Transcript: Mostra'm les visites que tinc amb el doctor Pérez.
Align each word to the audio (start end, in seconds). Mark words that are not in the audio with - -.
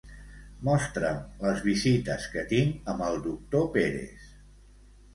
Mostra'm 0.69 1.19
les 1.43 1.61
visites 1.67 2.27
que 2.33 2.47
tinc 2.57 2.93
amb 2.95 3.07
el 3.13 3.23
doctor 3.31 3.71
Pérez. 3.81 4.37